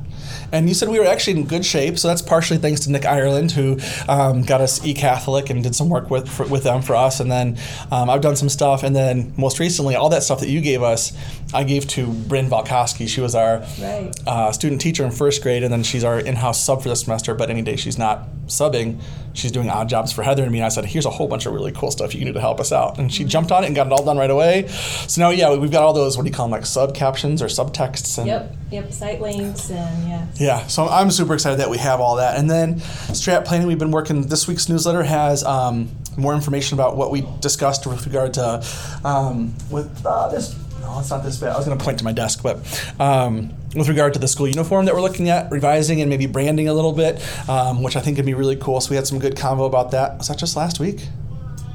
[0.51, 3.05] And you said we were actually in good shape, so that's partially thanks to Nick
[3.05, 6.95] Ireland, who um, got us eCatholic and did some work with for, with them for
[6.95, 7.19] us.
[7.19, 7.57] And then
[7.91, 10.83] um, I've done some stuff, and then most recently, all that stuff that you gave
[10.83, 11.13] us,
[11.53, 13.07] I gave to Bryn Valkoski.
[13.07, 14.11] She was our Right.
[14.25, 17.33] uh, student teacher in first grade, and then she's our in-house sub for the semester.
[17.33, 18.99] But any day she's not subbing,
[19.33, 20.59] she's doing odd jobs for Heather and me.
[20.59, 22.39] And I said, "Here's a whole bunch of really cool stuff you can do to
[22.41, 24.67] help us out," and she jumped on it and got it all done right away.
[25.07, 27.41] So now, yeah, we've got all those what do you call them, like sub captions
[27.41, 30.25] or subtexts, and Yep, yep, site links and yeah.
[30.35, 32.37] yeah, so I'm super excited that we have all that.
[32.37, 32.75] And then
[33.13, 34.21] strat planning, we've been working.
[34.27, 38.63] This week's newsletter has um, more information about what we discussed with regard to
[39.03, 40.55] um, with uh, this.
[40.81, 41.53] No, it's not this bad.
[41.53, 42.57] I was going to point to my desk, but
[42.99, 46.67] um, with regard to the school uniform that we're looking at, revising and maybe branding
[46.67, 48.81] a little bit, um, which I think could be really cool.
[48.81, 50.17] So we had some good convo about that.
[50.17, 51.07] Was that just last week?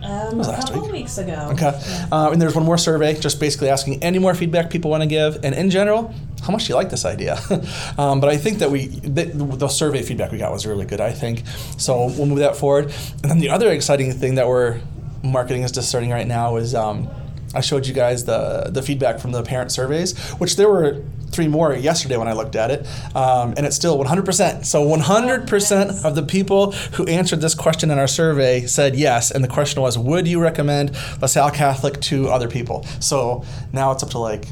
[0.02, 0.92] Um, was a last couple week.
[0.92, 1.48] weeks ago.
[1.52, 1.72] Okay.
[1.72, 2.08] Yeah.
[2.12, 5.08] Uh, and there's one more survey, just basically asking any more feedback people want to
[5.08, 7.38] give, and in general, how much do you like this idea?
[7.98, 11.00] um, but I think that we the, the survey feedback we got was really good.
[11.00, 11.42] I think
[11.78, 12.06] so.
[12.06, 12.92] We'll move that forward.
[13.22, 14.80] And then the other exciting thing that we're
[15.24, 17.08] marketing is just starting right now is um,
[17.56, 21.48] I showed you guys the the feedback from the parent surveys, which there were three
[21.48, 24.64] more yesterday when I looked at it, um, and it's still 100%.
[24.64, 26.04] So 100% Nice.
[26.04, 29.82] of the people who answered this question in our survey said yes, and the question
[29.82, 32.86] was, would you recommend LaSalle Catholic to other people?
[33.00, 34.46] So now it's up to like.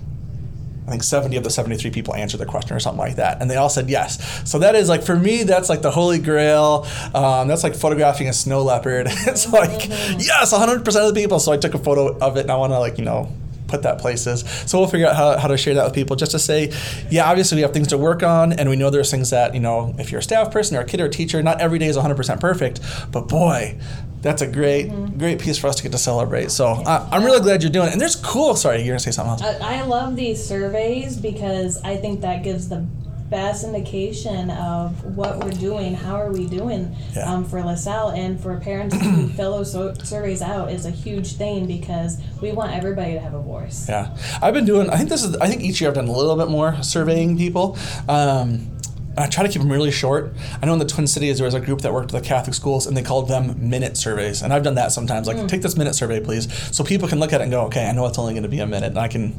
[0.87, 3.41] I think 70 of the 73 people answered the question or something like that.
[3.41, 4.49] And they all said yes.
[4.49, 6.87] So that is like, for me, that's like the holy grail.
[7.15, 9.07] Um, that's like photographing a snow leopard.
[9.11, 11.41] it's like, yes, 100% of the people.
[11.41, 13.33] So I took a photo of it and I want to like, you know,
[13.75, 14.45] put that places.
[14.67, 16.73] So we'll figure out how, how to share that with people just to say,
[17.11, 19.61] yeah, obviously we have things to work on and we know there's things that, you
[19.61, 21.87] know, if you're a staff person or a kid or a teacher, not every day
[21.87, 23.79] is 100% perfect, but boy,
[24.23, 25.19] that's a great, mm-hmm.
[25.19, 26.51] great piece for us to get to celebrate.
[26.51, 27.93] So I, I'm really glad you're doing it.
[27.93, 29.61] And there's cool, sorry, you're gonna say something else.
[29.61, 32.87] I, I love these surveys because I think that gives the
[33.31, 37.33] best indication of what we're doing, how are we doing Yeah.
[37.33, 41.35] um, for LaSalle, and for parents to fill those so- surveys out is a huge
[41.35, 43.89] thing because we want everybody to have a voice.
[43.89, 44.91] Yeah, I've been doing.
[44.91, 45.37] I think this is.
[45.37, 47.77] I think each year I've done a little bit more surveying people.
[48.09, 48.71] Um,
[49.17, 50.33] I try to keep them really short.
[50.61, 52.53] I know in the Twin Cities there was a group that worked with the Catholic
[52.53, 55.29] schools and they called them minute surveys, and I've done that sometimes.
[55.29, 57.87] Like, take this minute survey, please, so people can look at it and go, okay,
[57.89, 59.39] I know it's only going to be a minute, and I can.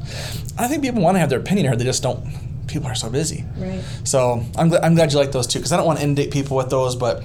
[0.58, 1.78] I think people want to have their opinion heard.
[1.80, 2.26] They just don't.
[2.68, 3.46] People are so busy.
[3.58, 3.84] Right.
[4.04, 6.32] So I'm, gl- I'm glad you like those too because I don't want to inundate
[6.32, 7.24] people with those, but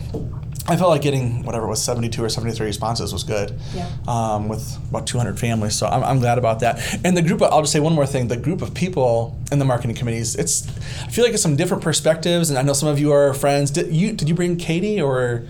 [0.69, 3.89] I felt like getting whatever it was 72 or 73 responses was good Yeah.
[4.07, 5.75] um, with about 200 families.
[5.75, 6.79] So I'm, I'm glad about that.
[7.05, 9.59] And the group, of, I'll just say one more thing: the group of people in
[9.59, 10.37] the marketing committees.
[10.37, 10.69] It's
[11.03, 13.71] I feel like it's some different perspectives, and I know some of you are friends.
[13.73, 15.43] Did you did you bring Katie or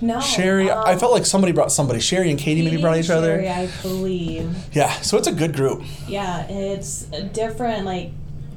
[0.00, 0.20] No.
[0.20, 0.70] Sherry?
[0.70, 2.00] um, I felt like somebody brought somebody.
[2.00, 3.36] Sherry and Katie maybe brought each other.
[3.36, 4.54] Sherry, I believe.
[4.72, 4.92] Yeah.
[5.02, 5.82] So it's a good group.
[6.08, 7.02] Yeah, it's
[7.34, 7.84] different.
[7.84, 8.12] Like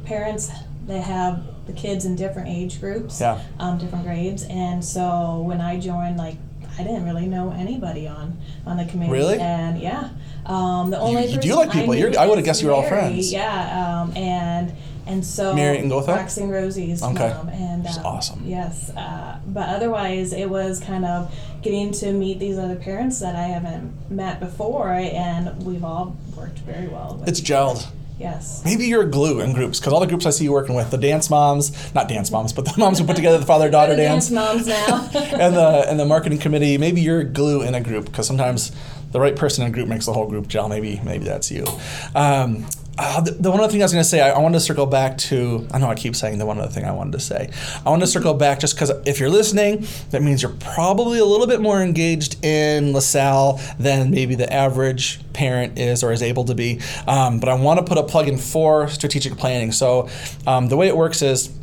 [0.10, 0.50] parents,
[0.88, 3.40] they have the kids in different age groups, Yeah.
[3.60, 6.36] um, different grades, and so when I joined, like
[6.80, 9.12] I didn't really know anybody on on the committee.
[9.12, 9.38] Really?
[9.40, 10.10] And yeah,
[10.46, 11.94] um, the only you do like people.
[11.94, 13.32] I, I would've guessed you were all friends.
[13.32, 14.74] Yeah, um, and
[15.06, 16.14] and so Mary and Gotha?
[16.14, 17.30] Roxy Rosie's Okay.
[17.30, 18.42] mom, and um, awesome.
[18.46, 23.36] Yes, uh, but otherwise it was kind of getting to meet these other parents that
[23.36, 27.22] I haven't met before, and we've all worked very well.
[27.28, 27.86] It's gelled.
[28.20, 28.62] Yes.
[28.66, 30.98] Maybe you're glue in groups because all the groups I see you working with, the
[30.98, 34.02] dance moms, not dance moms, but the moms who put together the father daughter the
[34.02, 35.10] dance, moms now.
[35.14, 36.78] and the and the marketing committee.
[36.78, 38.74] Maybe you're glue in a group because sometimes
[39.14, 40.68] the right person in a group makes the whole group gel.
[40.68, 41.66] Maybe maybe that's you.
[42.14, 42.66] Um,
[43.02, 44.60] uh, the, the one other thing I was going to say, I, I wanted to
[44.60, 45.66] circle back to.
[45.72, 47.50] I know I keep saying the one other thing I wanted to say.
[47.86, 51.26] I wanted to circle back just because if you're listening, that means you're probably a
[51.26, 56.44] little bit more engaged in LaSalle than maybe the average parent is or is able
[56.46, 56.82] to be.
[57.08, 59.72] Um, but I want to put a plug in for strategic planning.
[59.72, 60.10] So
[60.46, 61.58] um, the way it works is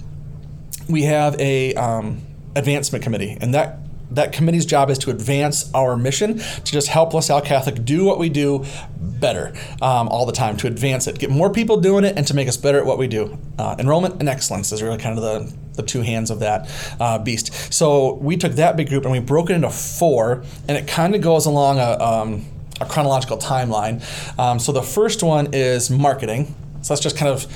[0.88, 2.22] we have a um,
[2.54, 3.78] advancement committee, and that
[4.10, 8.18] that committee's job is to advance our mission to just help LaSalle Catholic do what
[8.18, 8.64] we do
[8.98, 12.34] better um, all the time, to advance it, get more people doing it, and to
[12.34, 13.38] make us better at what we do.
[13.58, 17.18] Uh, enrollment and excellence is really kind of the the two hands of that uh,
[17.18, 17.72] beast.
[17.72, 21.14] So we took that big group and we broke it into four, and it kind
[21.14, 22.46] of goes along a, um,
[22.80, 24.02] a chronological timeline.
[24.38, 26.54] Um, so the first one is marketing.
[26.82, 27.46] So that's just kind of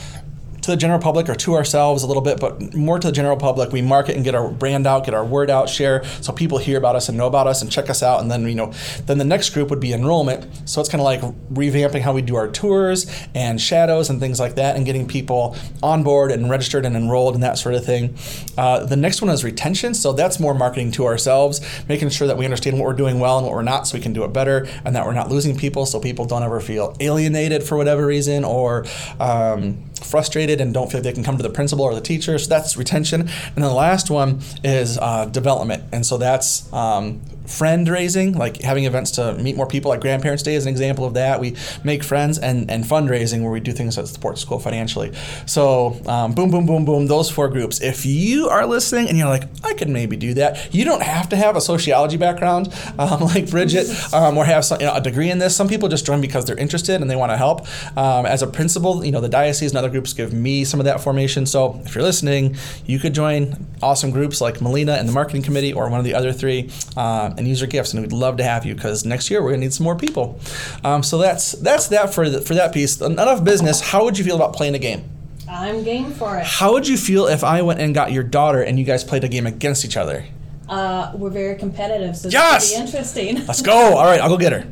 [0.63, 3.37] to the general public or to ourselves a little bit, but more to the general
[3.37, 3.73] public.
[3.73, 6.79] We market and get our brand out, get our word out, share, so people hear
[6.79, 8.21] about us and know about us and check us out.
[8.21, 8.73] And then you know,
[9.07, 10.69] then the next group would be enrollment.
[10.69, 11.21] So it's kind of like
[11.53, 15.57] revamping how we do our tours and shadows and things like that, and getting people
[15.83, 18.17] on board and registered and enrolled and that sort of thing.
[18.57, 19.95] Uh, the next one is retention.
[19.95, 23.39] So that's more marketing to ourselves, making sure that we understand what we're doing well
[23.39, 25.57] and what we're not, so we can do it better, and that we're not losing
[25.57, 28.85] people, so people don't ever feel alienated for whatever reason or
[29.19, 32.39] um, frustrated and don't feel they can come to the principal or the teacher.
[32.39, 33.23] So that's retention.
[33.23, 35.85] And then the last one is uh, development.
[35.93, 40.43] And so that's um, friend raising, like having events to meet more people, like Grandparents'
[40.43, 41.41] Day is an example of that.
[41.41, 45.13] We make friends and, and fundraising where we do things that support school financially.
[45.47, 47.81] So, um, boom, boom, boom, boom, those four groups.
[47.81, 51.29] If you are listening and you're like, I could maybe do that, you don't have
[51.31, 55.01] to have a sociology background um, like Bridget um, or have some, you know, a
[55.01, 55.57] degree in this.
[55.57, 57.67] Some people just join because they're interested and they want to help.
[57.97, 60.85] Um, as a principal, you know, the diocese and other groups give me some of
[60.85, 61.47] that formation.
[61.47, 65.73] So, if you're listening, you could join awesome groups like Melina and the marketing committee
[65.73, 67.93] or one of the other three uh, and use your gifts.
[67.93, 70.39] And we'd love to have you because next year we're gonna need some more people.
[70.85, 73.01] Um, so that's that's that for the, for that piece.
[73.01, 73.81] Enough business.
[73.81, 75.11] How would you feel about playing a game?
[75.49, 76.45] I'm game for it.
[76.47, 79.25] How would you feel if I went and got your daughter and you guys played
[79.25, 80.25] a game against each other?
[80.69, 82.71] Uh, we're very competitive, so Yes!
[82.71, 83.47] this be interesting.
[83.47, 83.97] Let's go.
[83.97, 84.65] All right, I'll go get her.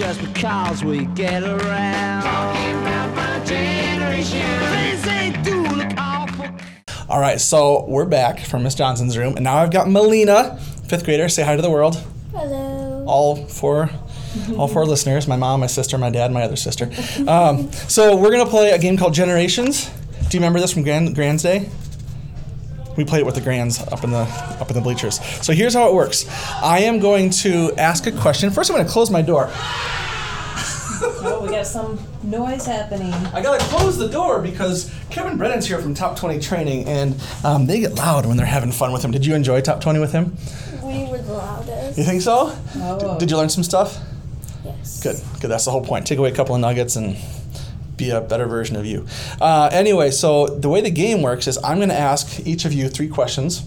[0.00, 2.22] Just because we get around.
[2.22, 4.40] Talking about my generation.
[4.70, 6.46] Things they do look awful.
[7.10, 10.58] All right, so we're back from Miss Johnson's room, and now I've got Melina,
[10.88, 11.28] fifth grader.
[11.28, 12.02] Say hi to the world.
[12.32, 13.04] Hello.
[13.06, 13.90] All four,
[14.56, 15.28] all four listeners.
[15.28, 16.90] My mom, my sister, my dad, my other sister.
[17.28, 19.90] Um, so we're gonna play a game called Generations.
[20.30, 21.68] Do you remember this from Grand, Grand's Day?
[23.00, 24.18] We played it with the grands up in the
[24.60, 25.24] up in the bleachers.
[25.42, 26.26] So here's how it works.
[26.62, 28.50] I am going to ask a question.
[28.50, 29.48] First, I'm going to close my door.
[29.50, 33.14] oh, we got some noise happening.
[33.32, 37.64] I gotta close the door because Kevin Brennan's here from Top 20 Training, and um,
[37.64, 39.12] they get loud when they're having fun with him.
[39.12, 40.36] Did you enjoy Top 20 with him?
[40.82, 41.96] We were the loudest.
[41.96, 42.54] You think so?
[42.76, 43.18] Oh.
[43.18, 43.96] Did you learn some stuff?
[44.62, 45.02] Yes.
[45.02, 45.50] Good, good.
[45.50, 46.06] That's the whole point.
[46.06, 47.16] Take away a couple of nuggets and
[48.00, 49.06] be a better version of you.
[49.40, 52.72] Uh, anyway, so the way the game works is I'm going to ask each of
[52.72, 53.62] you three questions.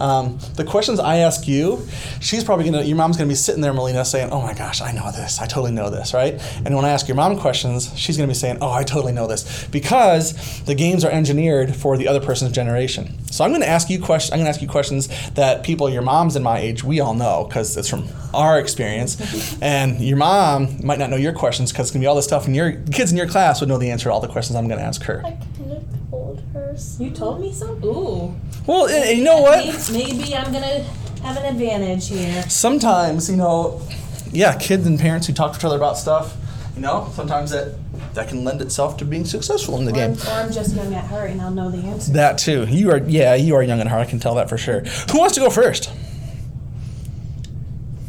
[0.00, 1.86] Um, the questions I ask you,
[2.20, 4.54] she's probably going to, your mom's going to be sitting there, Melina, saying, Oh my
[4.54, 5.40] gosh, I know this.
[5.40, 6.34] I totally know this, right?
[6.64, 9.12] And when I ask your mom questions, she's going to be saying, Oh, I totally
[9.12, 9.66] know this.
[9.66, 13.18] Because the games are engineered for the other person's generation.
[13.34, 14.30] So I'm going to ask you questions.
[14.32, 17.14] I'm going to ask you questions that people your mom's and my age we all
[17.14, 21.86] know because it's from our experience, and your mom might not know your questions because
[21.86, 23.76] it's going to be all the stuff, and your kids in your class would know
[23.76, 25.20] the answer to all the questions I'm going to ask her.
[25.26, 26.76] I kind of told her.
[26.76, 27.72] some- You told me so?
[27.84, 28.36] Ooh.
[28.68, 29.66] Well, and, and you know what?
[29.90, 30.84] Maybe, maybe I'm gonna
[31.24, 32.44] have an advantage here.
[32.48, 33.82] Sometimes you know,
[34.30, 36.36] yeah, kids and parents who talk to each other about stuff.
[36.76, 37.74] You know, sometimes that
[38.14, 40.10] that can lend itself to being successful in the Or game.
[40.12, 42.12] I'm, or I'm just young at heart and I'll know the answer.
[42.12, 42.66] That too.
[42.68, 44.06] You are, yeah, you are young at heart.
[44.06, 44.80] I can tell that for sure.
[45.12, 45.90] Who wants to go first?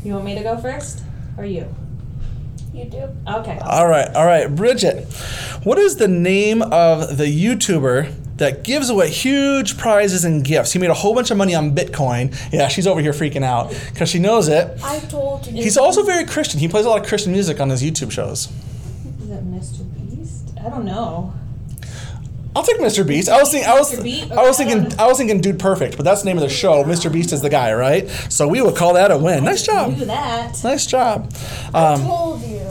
[0.04, 1.02] You want me to go first?
[1.38, 1.74] Or you?
[2.74, 3.10] You do.
[3.28, 3.58] Okay.
[3.62, 5.06] All right, all right, Bridget.
[5.64, 10.74] What is the name of the YouTuber that gives away huge prizes and gifts?
[10.74, 12.36] He made a whole bunch of money on Bitcoin.
[12.52, 14.78] Yeah, she's over here freaking out because she knows it.
[14.84, 15.54] I told you.
[15.54, 16.60] He's also very Christian.
[16.60, 18.50] He plays a lot of Christian music on his YouTube shows.
[19.22, 19.86] Is it Mr.
[19.96, 20.55] Beast?
[20.66, 21.34] I don't know.
[22.56, 23.06] I'll take Mr.
[23.06, 23.28] Beast.
[23.28, 24.04] I was thinking, I was, Mr.
[24.04, 24.32] Beast?
[24.32, 26.44] I was Okay, I thinking, I was thinking, Dude Perfect, but that's the name of
[26.44, 26.84] the show.
[26.86, 27.12] Mr.
[27.12, 28.08] Beast is the guy, right?
[28.30, 29.44] So we will call that a win.
[29.44, 29.92] Nice job.
[29.92, 30.08] Do job.
[30.08, 30.64] that.
[30.64, 31.32] Nice job.
[31.74, 32.62] I Um, told you.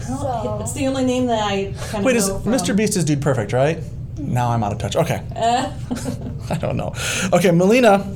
[0.00, 0.58] So.
[0.62, 2.42] It's the only name that I kind of wait, is from.
[2.44, 2.74] Mr.
[2.76, 3.78] Beast is Dude Perfect, right?
[4.18, 4.96] Now I'm out of touch.
[4.96, 5.22] Okay.
[5.36, 5.72] Uh,
[6.50, 6.92] I don't know.
[7.32, 8.12] Okay, Melina,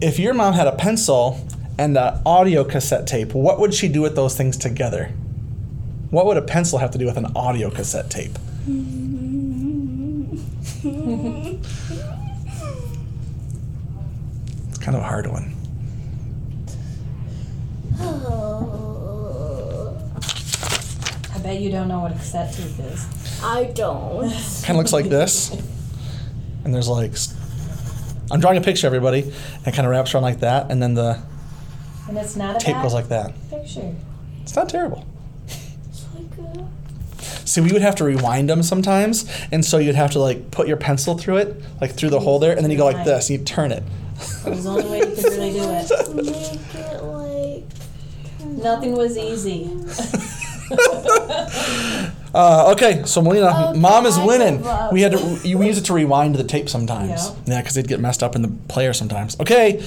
[0.00, 1.46] if your mom had a pencil
[1.78, 5.12] and an audio cassette tape, what would she do with those things together?
[6.14, 8.38] What would a pencil have to do with an audio cassette tape?
[14.68, 15.52] It's kind of a hard one.
[21.34, 23.42] I bet you don't know what a cassette tape is.
[23.42, 24.30] I don't.
[24.30, 25.50] Kind of looks like this.
[26.64, 27.10] And there's like,
[28.30, 29.22] I'm drawing a picture, everybody.
[29.22, 30.70] And it kind of wraps around like that.
[30.70, 31.20] And then the
[32.06, 33.32] And it's not a tape bad goes like that.
[33.50, 33.92] picture.
[34.42, 35.04] It's not terrible.
[36.52, 40.10] It's like a, See, we would have to rewind them sometimes, and so you'd have
[40.12, 42.76] to like put your pencil through it, like through the hole there, and then you
[42.76, 43.82] go like this, and you turn it.
[44.46, 45.90] It was the only way you could really do it.
[46.14, 47.64] make it like.
[48.62, 49.70] Nothing was easy.
[52.34, 54.56] Uh, okay, so Melina, Okay, mom is I winning.
[54.60, 54.88] give.
[54.90, 57.28] We had to we use it to rewind the tape sometimes.
[57.28, 57.34] Yeah.
[57.46, 59.38] Yeah, because they'd get messed up in the player sometimes.
[59.38, 59.80] Okay,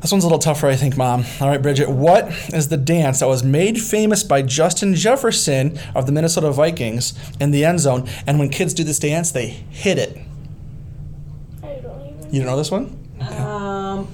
[0.00, 1.24] This one's a little tougher, I think, Mom.
[1.40, 1.88] All right, Bridget.
[1.90, 7.14] What is the dance that was made famous by Justin Jefferson of the Minnesota Vikings
[7.40, 8.08] in the end zone?
[8.26, 10.16] And when kids do this dance, they hit it.
[11.64, 12.32] I don't even.
[12.34, 12.96] You don't know this one?
[13.20, 14.06] Um,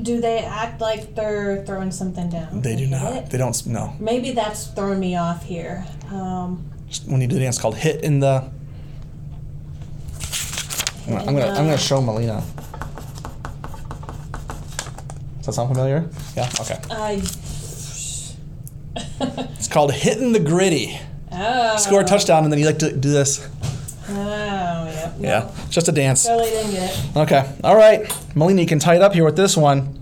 [0.00, 2.60] do they act like they're throwing something down?
[2.60, 3.12] They do not.
[3.16, 3.30] it?
[3.30, 3.48] They don't.
[3.48, 3.92] s- No.
[3.98, 5.84] Maybe that's throwing me off here.
[6.12, 8.48] Um, Just When you do the dance called hit in the.
[11.06, 12.44] I'm gonna, I'm gonna, I'm gonna show Melina.
[15.44, 16.08] Does that sound familiar?
[16.34, 16.48] Yeah.
[16.58, 16.80] Okay.
[16.90, 17.22] I.
[19.58, 20.98] It's called hitting the Griddy.
[21.32, 21.76] oh.
[21.76, 23.46] Score a touchdown, and then you like to do this.
[24.08, 25.18] Oh, yep.
[25.18, 25.50] no, Yeah.
[25.68, 26.24] Just a dance.
[26.24, 27.16] Totally didn't get it.
[27.16, 27.54] Okay.
[27.62, 28.10] All right.
[28.34, 30.00] Melina, you can tie it up here with this one.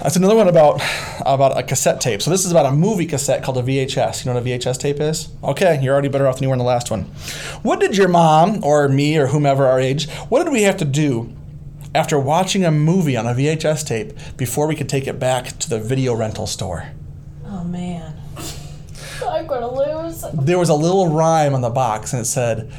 [0.00, 0.80] That's another one about
[1.20, 2.22] about a cassette tape.
[2.22, 4.24] So this is about a movie cassette called a VHS.
[4.24, 5.28] You know what a VHS tape is?
[5.42, 7.02] Okay, you're already better off than you were in the last one.
[7.62, 10.84] What did your mom or me or whomever our age, what did we have to
[10.84, 11.34] do
[11.94, 15.70] after watching a movie on a VHS tape before we could take it back to
[15.70, 16.88] the video rental store?
[17.46, 18.16] Oh man.
[19.28, 20.24] I'm gonna lose.
[20.32, 22.72] There was a little rhyme on the box and it said,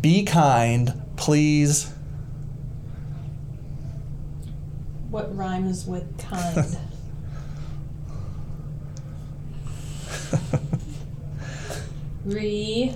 [0.00, 1.92] "Be kind, please."
[5.10, 6.78] What rhymes with kind?
[12.24, 12.94] Re.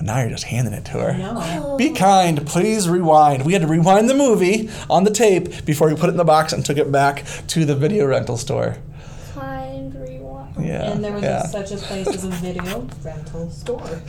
[0.00, 1.18] Now you're just handing it to her.
[1.18, 1.34] No.
[1.36, 1.76] Oh.
[1.78, 3.44] Be kind, please rewind.
[3.44, 6.24] We had to rewind the movie on the tape before we put it in the
[6.24, 8.76] box and took it back to the video rental store.
[9.34, 10.64] Kind rewind.
[10.64, 10.92] Yeah.
[10.92, 11.42] And there was yeah.
[11.46, 13.80] such a place as a video rental store.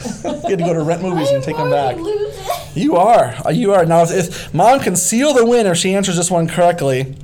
[0.48, 1.96] You had to go to rent movies and take them back.
[1.96, 2.46] I'm losing.
[2.76, 3.36] You are.
[3.52, 3.86] You are.
[3.86, 7.16] Now, if, if mom can seal the win if she answers this one correctly.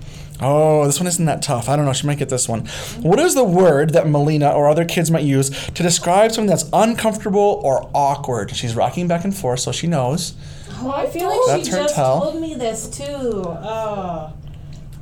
[0.43, 1.69] Oh, this one isn't that tough.
[1.69, 1.93] I don't know.
[1.93, 2.65] She might get this one.
[3.01, 6.69] What is the word that Melina or other kids might use to describe something that's
[6.73, 8.55] uncomfortable or awkward?
[8.55, 10.33] She's rocking back and forth, so she knows.
[10.81, 12.21] Oh, I feel like That's she her just tell.
[12.21, 13.05] told me this too.
[13.05, 14.33] Oh.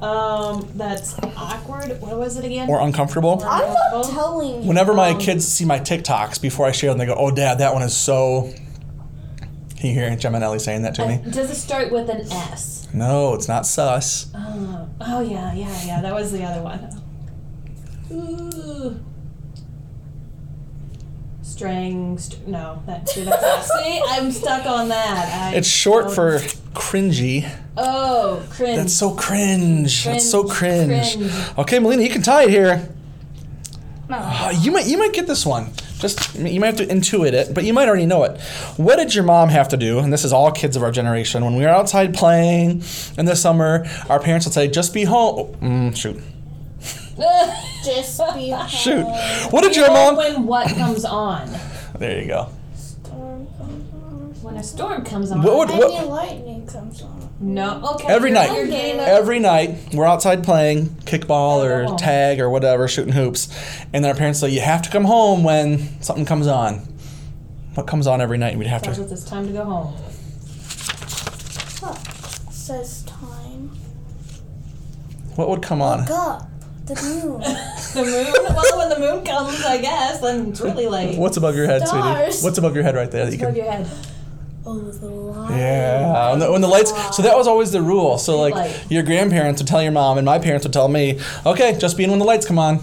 [0.01, 2.01] Um, that's awkward.
[2.01, 2.67] What was it again?
[2.69, 3.43] Or uncomfortable.
[3.47, 4.67] I'm not telling you.
[4.67, 7.59] Whenever my Um, kids see my TikToks before I share them, they go, "Oh, Dad,
[7.59, 8.49] that one is so."
[9.81, 11.19] Can you hear Geminelli saying that to Uh, me?
[11.31, 12.87] Does it start with an S?
[12.93, 14.27] No, it's not sus.
[14.35, 16.01] Oh, oh yeah, yeah, yeah.
[16.01, 17.01] That was the other one.
[18.11, 18.99] Ooh.
[21.41, 25.51] Strang, st- no, that, see, that's not, see, I'm stuck on that.
[25.51, 26.39] I It's short don't- for
[26.75, 27.49] cringy.
[27.75, 28.77] Oh, cringe.
[28.77, 30.05] That's so cringe.
[30.05, 31.15] That's so cringe.
[31.17, 32.87] Cringe, Okay, Melina, you can tie it here.
[34.07, 34.17] No.
[34.19, 35.71] Uh, you might, you might get this one.
[36.01, 38.41] Just you might have to intuit it, but you might already know it.
[38.77, 39.99] What did your mom have to do?
[39.99, 41.45] And this is all kids of our generation.
[41.45, 42.83] When we were outside playing
[43.17, 46.19] in the summer, our parents would say, "Just be home." Oh, mm, shoot,
[47.85, 48.67] Just be home.
[48.67, 49.05] shoot.
[49.51, 50.15] What did You your know mom?
[50.17, 51.49] when what comes on?
[51.99, 52.49] There you go.
[52.75, 54.33] Storm comes on.
[54.41, 55.43] When a storm comes on.
[55.43, 57.20] What would- I what- lightning comes on.
[57.41, 58.07] No, okay.
[58.13, 58.55] Every you're- night.
[58.55, 59.07] You're getting it.
[59.07, 63.49] Every night, we're outside playing kickball or tag or whatever, shooting hoops,
[63.91, 66.87] and then our parents say, "You have to come home when something comes on."
[67.73, 68.49] What comes on every night?
[68.49, 69.05] And we'd have Tells to.
[69.05, 69.93] us it's time to go home.
[71.81, 71.93] Huh.
[72.51, 73.71] Says time.
[75.35, 76.01] What would come on?
[76.01, 76.47] Look up.
[76.85, 77.41] The moon.
[77.91, 78.55] The moon?
[78.55, 81.17] well, when the moon comes, I guess, then it's really late.
[81.17, 82.07] What's above your head, sweetie?
[82.43, 83.25] What's above your head right there?
[83.25, 83.87] that you above can- your head?
[84.65, 85.57] Oh, the light.
[85.57, 86.91] Yeah, when the, when the lights.
[87.15, 88.17] So that was always the rule.
[88.17, 88.85] So like Light.
[88.91, 92.03] your grandparents would tell your mom, and my parents would tell me, "Okay, just be
[92.03, 92.79] in when the lights come on."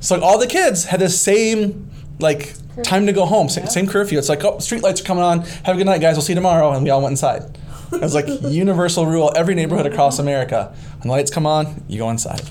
[0.00, 1.88] So like all the kids had the same
[2.20, 3.70] like time to go home, same, Yeah.
[3.70, 4.18] same curfew.
[4.18, 5.40] It's like, oh, street lights are coming on.
[5.64, 6.14] Have a good night, guys.
[6.16, 7.56] We'll see you tomorrow, and we all went inside.
[7.92, 9.32] It was like universal rule.
[9.36, 12.42] Every neighborhood across America, when the lights come on, you go inside.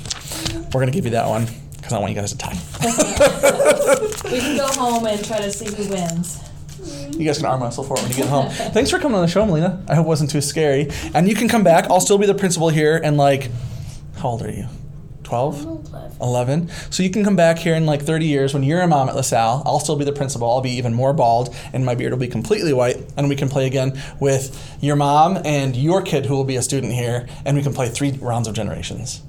[0.73, 2.57] We're gonna give you that one because I want you guys to tie.
[4.31, 6.39] We can go home and try to see who wins.
[7.15, 8.49] You guys can arm wrestle for it when you get home.
[8.49, 9.83] Thanks for coming on the show, Melina.
[9.87, 10.89] I hope it wasn't too scary.
[11.13, 11.85] And you can come back.
[11.89, 12.99] I'll still be the principal here.
[13.03, 13.49] And like,
[14.17, 14.67] how old are you?
[15.23, 16.19] 12?
[16.21, 16.69] 11.
[16.89, 19.15] So you can come back here in like 30 years when you're a mom at
[19.15, 19.63] LaSalle.
[19.65, 20.49] I'll still be the principal.
[20.49, 22.97] I'll be even more bald and my beard will be completely white.
[23.17, 26.61] And we can play again with your mom and your kid who will be a
[26.61, 27.27] student here.
[27.45, 29.21] And we can play three rounds of generations.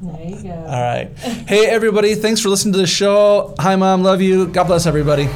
[0.00, 0.50] There you go.
[0.50, 1.08] All right.
[1.18, 2.14] Hey, everybody.
[2.14, 3.54] Thanks for listening to the show.
[3.58, 4.02] Hi, mom.
[4.02, 4.46] Love you.
[4.46, 5.28] God bless everybody.